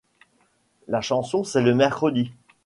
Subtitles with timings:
[0.87, 2.31] La chanson c’est le mercredi.